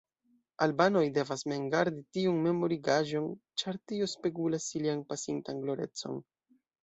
[0.65, 3.29] Albanoj devas mem gardi tiun memorigaĵon,
[3.63, 6.19] ĉar tio spegulas ilian pasintan glorecon.